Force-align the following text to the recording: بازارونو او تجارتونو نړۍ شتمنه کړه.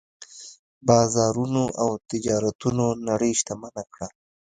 بازارونو 0.87 1.63
او 1.83 1.89
تجارتونو 2.11 2.85
نړۍ 3.07 3.31
شتمنه 3.39 3.83
کړه. 3.93 4.07